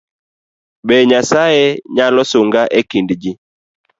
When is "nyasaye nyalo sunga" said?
1.09-2.61